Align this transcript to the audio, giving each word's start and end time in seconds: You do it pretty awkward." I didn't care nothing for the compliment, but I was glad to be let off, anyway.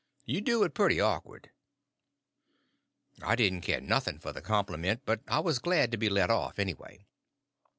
You 0.25 0.41
do 0.41 0.63
it 0.63 0.73
pretty 0.73 0.99
awkward." 0.99 1.51
I 3.21 3.35
didn't 3.35 3.61
care 3.61 3.81
nothing 3.81 4.17
for 4.17 4.31
the 4.33 4.41
compliment, 4.41 5.01
but 5.05 5.21
I 5.27 5.41
was 5.41 5.59
glad 5.59 5.91
to 5.91 5.97
be 5.97 6.09
let 6.09 6.31
off, 6.31 6.57
anyway. 6.57 7.05